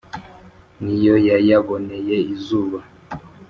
ni 0.83 0.95
yo 1.05 1.15
yayaboneye 1.27 2.15
izuba 2.33 2.79